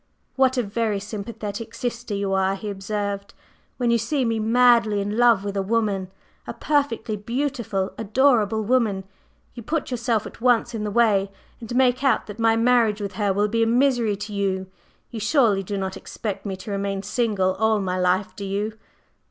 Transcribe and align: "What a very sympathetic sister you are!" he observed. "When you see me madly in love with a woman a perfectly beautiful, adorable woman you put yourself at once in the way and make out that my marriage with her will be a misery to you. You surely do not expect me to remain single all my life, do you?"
"What 0.35 0.57
a 0.57 0.63
very 0.63 0.99
sympathetic 0.99 1.75
sister 1.75 2.15
you 2.15 2.33
are!" 2.33 2.55
he 2.55 2.71
observed. 2.71 3.35
"When 3.77 3.91
you 3.91 3.99
see 3.99 4.25
me 4.25 4.39
madly 4.39 4.99
in 4.99 5.15
love 5.15 5.43
with 5.43 5.55
a 5.55 5.61
woman 5.61 6.07
a 6.47 6.55
perfectly 6.55 7.15
beautiful, 7.15 7.91
adorable 7.99 8.63
woman 8.63 9.03
you 9.53 9.61
put 9.61 9.91
yourself 9.91 10.25
at 10.25 10.41
once 10.41 10.73
in 10.73 10.83
the 10.83 10.89
way 10.89 11.29
and 11.59 11.75
make 11.75 12.03
out 12.03 12.25
that 12.25 12.39
my 12.39 12.55
marriage 12.55 12.99
with 12.99 13.13
her 13.13 13.31
will 13.31 13.47
be 13.47 13.61
a 13.61 13.67
misery 13.67 14.15
to 14.15 14.33
you. 14.33 14.65
You 15.11 15.19
surely 15.19 15.61
do 15.61 15.77
not 15.77 15.95
expect 15.95 16.47
me 16.47 16.55
to 16.55 16.71
remain 16.71 17.03
single 17.03 17.53
all 17.53 17.79
my 17.79 17.99
life, 17.99 18.35
do 18.35 18.43
you?" 18.43 18.79